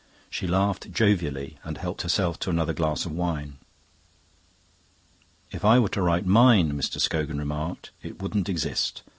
[0.31, 3.57] She laughed jovially, and helped herself to another glass of wine.
[5.51, 6.99] "If I were to write mine," Mr.
[6.99, 9.03] Scogan remarked, "it wouldn't exist.